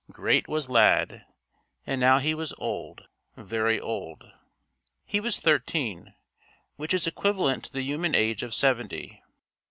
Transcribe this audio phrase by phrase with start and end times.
[0.11, 1.27] Great was Lad.
[1.85, 3.07] And now he was old
[3.37, 4.31] very old.
[5.05, 6.15] He was thirteen
[6.75, 9.21] which is equivalent to the human age of seventy.